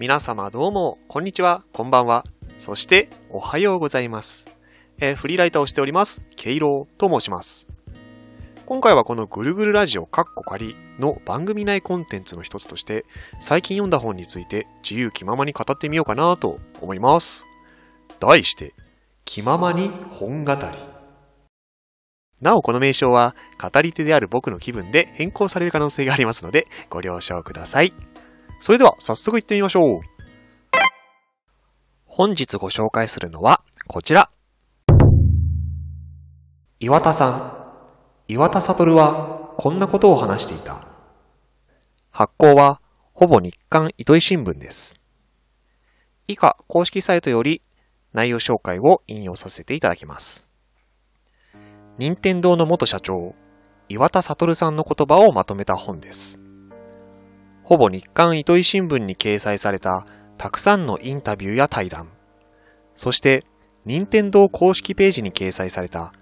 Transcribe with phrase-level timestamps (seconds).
[0.00, 2.24] 皆様どうも、こんにちは、こんばんは。
[2.58, 4.46] そして、おはようございます。
[4.98, 7.68] えー、フリーライターをしております、ケイロウと申します。
[8.66, 13.04] 今回はこのぐるぐるラジオカッコ仮の番組内コンテンツの一つとして、
[13.40, 17.46] 最近読んだ本について自由気ままに語ってみようかなと思います。
[18.18, 18.74] 題して、
[19.24, 20.60] 気ままに本語り。
[22.40, 27.94] なおこの名称は語り手である僕の気分で変更される可能性がありますのでご了承ください。
[28.64, 30.00] それでは早速行ってみましょう。
[32.06, 34.30] 本日ご紹介するのはこちら。
[36.80, 37.28] 岩田さ
[38.26, 38.32] ん。
[38.32, 40.88] 岩田悟はこんなことを話していた。
[42.10, 42.80] 発行は
[43.12, 44.94] ほぼ日刊糸井新聞です。
[46.26, 47.60] 以下公式サイトより
[48.14, 50.48] 内容紹介を引用させていただきます。
[51.98, 53.34] 任天堂の元社長、
[53.90, 56.38] 岩田悟さんの言葉をまとめた本です。
[57.64, 60.04] ほぼ日刊糸井新聞に掲載された
[60.36, 62.10] たくさんのインタビューや対談、
[62.94, 63.46] そして
[63.86, 66.12] 任天堂公式ページに掲載された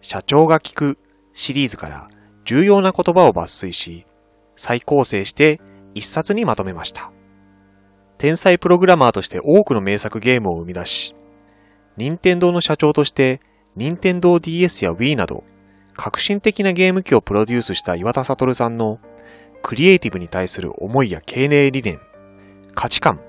[0.00, 0.98] 社長が聞く
[1.32, 2.08] シリーズから
[2.44, 4.06] 重要な言葉を抜粋し、
[4.56, 5.60] 再構成して
[5.94, 7.10] 一冊にまとめました。
[8.18, 11.14] 天才プログラマーとして多くの名作ゲームを生み出し、
[11.96, 13.40] 任天堂の社長として
[13.74, 15.44] 任天堂 DS や Wii など
[15.96, 18.98] 革新的なゲーム機をプロデュースした岩田悟さんの
[19.62, 22.00] クリエイティブに対する思いや経営理念、
[22.74, 23.20] 価値観、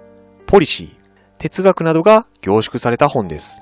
[0.47, 0.89] ポリシー、
[1.37, 3.61] 哲学などが凝縮された本です。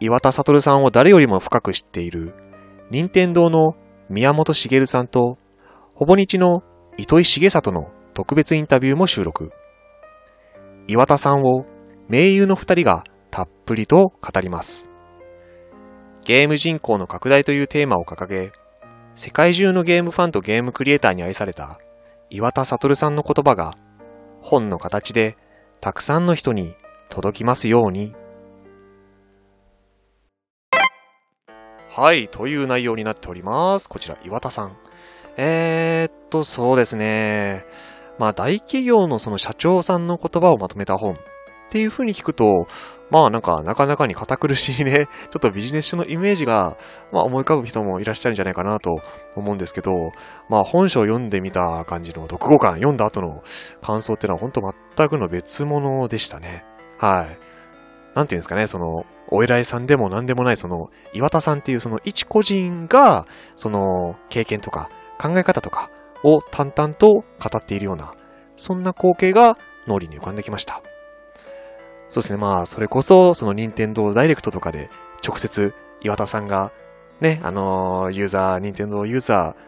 [0.00, 2.34] 岩田悟さんを誰よりも深く知っている、
[2.90, 3.74] 任天堂の
[4.08, 5.38] 宮本茂さんと、
[5.94, 6.62] ほぼ日の
[6.98, 9.50] 糸井重里の特別インタビューも収録。
[10.88, 11.66] 岩田さんを
[12.08, 14.88] 名優の二人がたっぷりと語ります。
[16.24, 18.52] ゲーム人口の拡大というテーマを掲げ、
[19.16, 21.80] 世界中のゲームファンとゲームクリエイターに愛された
[22.28, 23.74] 岩田悟さんの言葉が
[24.42, 25.38] 本の形で
[25.80, 26.74] たくさんの人に
[27.08, 28.14] 届きますように。
[31.88, 33.88] はい、という内容になっております。
[33.88, 34.76] こちら、岩田さん。
[35.38, 37.64] えー、っと、そうですね。
[38.18, 41.18] まあ、大企業のその社長さんの言葉をまとめた本
[41.66, 42.68] っていう風に聞くと、
[43.10, 46.76] まあなんかなかなかに堅苦しいね、 ちょっとビジネス書のイメージが、
[47.12, 49.00] まあ思い浮かぶ人もいらっしゃるんじゃないかなと
[49.34, 50.12] 思うんですけど、
[50.48, 53.42] まあ本書を読んでみた感じの読後感、読んだ後の
[53.82, 56.64] 感想っていうのは本当全くの別物でしたね。
[56.98, 57.38] はい。
[58.14, 64.88] なんていうんですかね、その、お偉いさんでも何でもない、その、岩田さんっていうその一個人が、その、経験とか
[65.18, 65.90] 考え方とか
[66.22, 68.14] を淡々と語っているような、
[68.56, 70.80] そんな光景が脳裏に浮かんできました。
[72.10, 74.88] そうですね、まあ、それこそ、その任天堂ダイレクトとかで、
[75.26, 76.72] 直接、岩田さんが、
[77.20, 79.62] ね、あのー、ユーザー、任天堂ユーザー、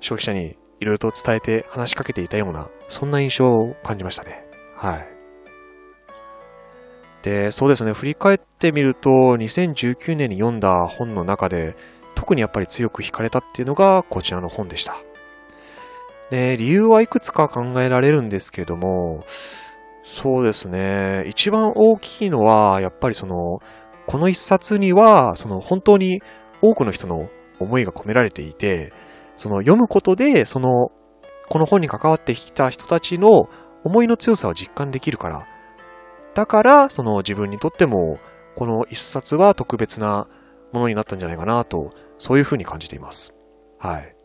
[0.00, 4.44] 消費者にいろいろと伝えて話しかけていたような、そんな印象を感じましたね。
[4.76, 5.08] はい。
[7.22, 11.76] で、そうですね、振り返ってみると、2019年に読んだ本の中で、
[12.14, 14.96] 特にやっぱり強く惹かれたっていうのが、こちらの本でした。
[16.30, 19.24] で、理由はいくつか考えられるんですけども、
[20.10, 21.24] そうですね。
[21.26, 23.60] 一番大きいのは、やっぱりその、
[24.06, 26.22] この一冊には、その本当に
[26.62, 27.28] 多くの人の
[27.60, 28.90] 思いが込められていて、
[29.36, 30.90] その読むことで、その、
[31.50, 33.50] この本に関わってきた人たちの
[33.84, 35.46] 思いの強さを実感できるから。
[36.34, 38.18] だから、その自分にとっても、
[38.56, 40.26] この一冊は特別な
[40.72, 43.34] ものになったんじゃないかなと、そういうふうに感じています。
[43.78, 44.16] はい。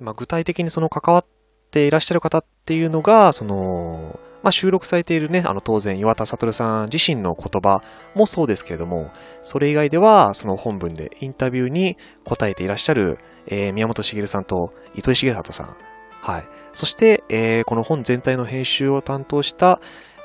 [0.00, 1.26] まあ、具体的にその関わっ
[1.70, 7.82] ていらっしゃる方っていうのが、その、まあ、収録されているね、あの当然岩田悟さん自身の言葉
[8.14, 9.10] もそうですけれども、
[9.42, 13.18] それ以外ではその本文でインタビューに答えていらっしゃる、
[13.48, 15.76] えー、宮本茂さんと糸井重里さん。
[16.22, 16.44] はい。
[16.74, 19.80] そして、えー、この本全体の編集を担当した、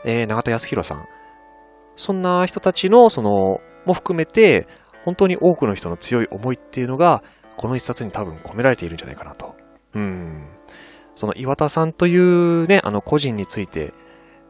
[0.06, 1.08] えー、永田康弘さん。
[1.96, 4.68] そんな人たちの、その、も含めて、
[5.04, 7.24] 本当に多くの人の強い思いっていうのが、
[7.58, 9.56] この一冊に多分込められているんじゃないかなと。
[9.96, 10.46] うん。
[11.16, 13.94] その岩田さんというね、あの個人について、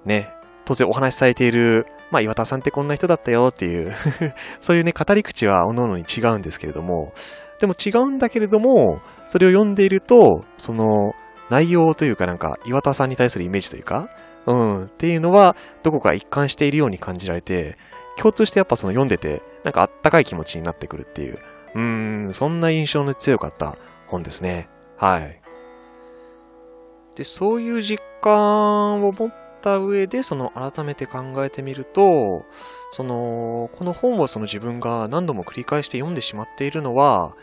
[0.05, 0.33] ね、
[0.65, 3.93] 当然お話しされている、まあ岩田さんってこんな人だったよっていう
[4.59, 7.13] そういうね、語り口は各々に違うんですけれども、
[7.59, 11.13] でも違うんだけれども、それを読んでいると、その
[11.49, 14.09] 内容というかなんか岩田さんに対するイメージというか、
[14.45, 17.75] うん、っていうのはどこか一貫しているように感じられて、
[18.17, 21.39] 共通してやっぱその読んでて、なんかあったかい気持ちになってくるっていう、
[21.75, 23.77] うん、そんな印象の強かった
[24.07, 24.69] 本ですね。
[24.97, 25.41] はい。
[27.15, 32.45] で、そういう実感を持った上で、その改めて考えてみると、
[32.91, 37.35] その、この本をその自分が何度も繰り返して読んでしまっているのは、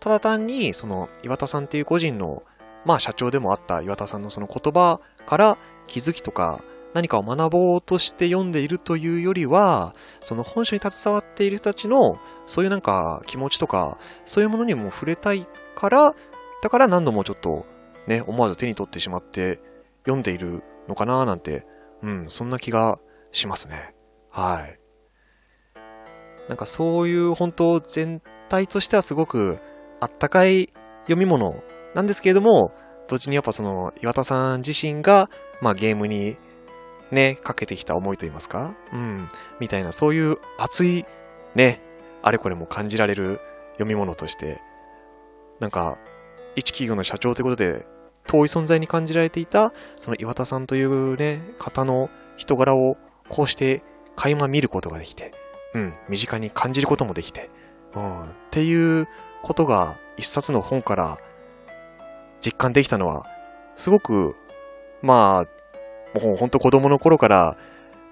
[0.00, 2.42] ただ単に、その岩田さんっていう個人の、
[2.84, 6.62] まあ社長でもあった岩田さんのその言葉から気づきとか
[6.94, 16.14] 何かを学ぼうとして読んでいるというよりは、その本書に携わっている人たちのそういうなんか気持ちとか、そういうものにも触れたいから、
[16.62, 17.66] だから何度もちょっと
[18.06, 19.60] ね、思わず手に取ってしまって
[20.04, 21.66] 読んでいるのかななんて、
[22.02, 22.98] うん、そんな気が
[23.32, 23.94] しますね。
[24.30, 24.78] はい。
[26.48, 29.58] なんかそういう本当全体としてはすごく
[30.00, 30.72] あったかい
[31.02, 31.62] 読み物
[31.94, 32.72] なんですけれども、
[33.08, 35.30] 同時にやっぱその岩田さん自身が、
[35.60, 36.36] まあゲームに
[37.10, 39.28] ね、かけてきた思いと言いますかうん。
[39.60, 41.04] みたいな、そういう熱い、
[41.54, 41.80] ね、
[42.22, 43.40] あれこれも感じられる
[43.74, 44.60] 読み物として、
[45.60, 45.98] なんか、
[46.56, 47.86] 一企業の社長ということで、
[48.26, 52.96] 遠い存在に感じられていた、その岩田さんというね、方の人柄を
[53.28, 53.82] こうして
[54.16, 55.32] 垣間見ることができて、
[55.74, 57.50] うん、身近に感じることもできて、
[57.94, 59.08] うん、っていう
[59.42, 61.18] ことが一冊の本から
[62.40, 63.26] 実感できたのは、
[63.76, 64.34] すごく、
[65.02, 65.46] ま
[66.14, 67.56] あ、もうほんと子供の頃から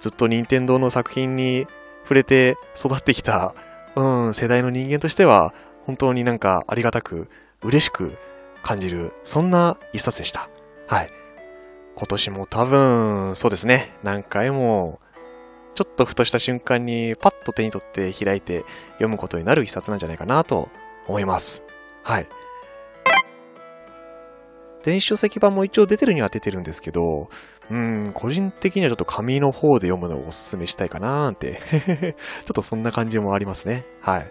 [0.00, 1.66] ずっと任天堂の作品に
[2.02, 3.54] 触れて育ってきた、
[3.96, 5.54] うん、世代の人間としては、
[5.86, 7.28] 本当になんかありがたく、
[7.62, 8.16] 嬉しく
[8.64, 10.48] 感じる、そんな一冊でした。
[10.88, 11.10] はい。
[11.94, 14.98] 今年も多分、そうですね、何回も、
[15.74, 20.68] ちょっとふとした瞬間にパッと手に取って開いて読むことになる一冊なんじゃないかなと
[21.06, 21.62] 思います。
[22.02, 22.28] はい。
[24.84, 27.28] 電子書籍版も一応出てるには出てるんですけど、
[27.70, 31.60] うん、個人的にはちょっと紙の方で読むのをお勧めしたいかなーって
[32.44, 33.86] ちょっとそんな感じもありますね。
[34.00, 34.30] はい。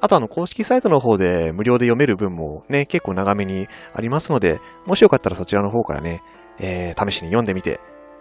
[0.00, 6.22] あとあの公式サイトの方で無料で読める分もね、結構長めにありますので、もしよかったらそちらの方からね、
[6.58, 7.80] えー、試しに読んでみて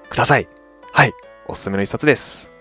[0.10, 0.48] ください。
[0.92, 1.14] はい。
[1.48, 2.58] おすすめの一冊です。